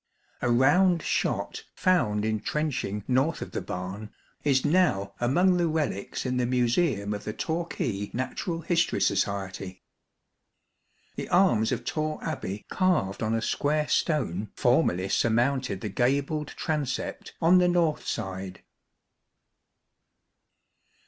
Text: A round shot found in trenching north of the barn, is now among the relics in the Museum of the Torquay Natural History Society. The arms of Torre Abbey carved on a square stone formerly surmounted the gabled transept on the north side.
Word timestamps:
A 0.41 0.49
round 0.49 1.03
shot 1.03 1.63
found 1.75 2.25
in 2.25 2.39
trenching 2.39 3.03
north 3.07 3.39
of 3.43 3.51
the 3.51 3.61
barn, 3.61 4.09
is 4.43 4.65
now 4.65 5.13
among 5.19 5.57
the 5.57 5.67
relics 5.67 6.25
in 6.25 6.37
the 6.37 6.47
Museum 6.47 7.13
of 7.13 7.23
the 7.23 7.33
Torquay 7.33 8.09
Natural 8.11 8.61
History 8.61 8.99
Society. 8.99 9.83
The 11.17 11.29
arms 11.29 11.71
of 11.71 11.85
Torre 11.85 12.17
Abbey 12.23 12.65
carved 12.67 13.21
on 13.21 13.35
a 13.35 13.43
square 13.43 13.87
stone 13.87 14.49
formerly 14.55 15.07
surmounted 15.07 15.81
the 15.81 15.89
gabled 15.89 16.47
transept 16.57 17.35
on 17.39 17.59
the 17.59 17.67
north 17.67 18.07
side. 18.07 18.63